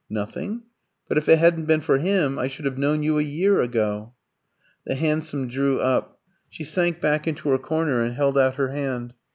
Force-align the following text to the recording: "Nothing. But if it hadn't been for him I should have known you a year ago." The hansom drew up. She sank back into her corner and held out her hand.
"Nothing. 0.09 0.63
But 1.07 1.19
if 1.19 1.29
it 1.29 1.37
hadn't 1.37 1.65
been 1.65 1.81
for 1.81 1.99
him 1.99 2.39
I 2.39 2.47
should 2.47 2.65
have 2.65 2.75
known 2.79 3.03
you 3.03 3.19
a 3.19 3.21
year 3.21 3.61
ago." 3.61 4.13
The 4.83 4.95
hansom 4.95 5.47
drew 5.47 5.79
up. 5.79 6.19
She 6.49 6.63
sank 6.63 6.99
back 6.99 7.27
into 7.27 7.49
her 7.49 7.59
corner 7.59 8.03
and 8.03 8.15
held 8.15 8.35
out 8.35 8.55
her 8.55 8.69
hand. 8.69 9.13